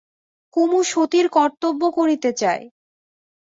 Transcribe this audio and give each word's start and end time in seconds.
কুমু 0.55 0.79
সতীর 0.83 1.25
কর্তব্য 1.29 1.81
করতে 1.91 2.29
চায়। 2.33 2.63